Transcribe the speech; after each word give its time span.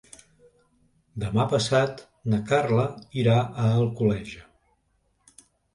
Demà 1.25 1.45
passat 1.51 2.01
na 2.33 2.41
Carla 2.53 2.89
irà 3.25 3.39
a 3.45 3.71
Alcoleja. 3.77 4.45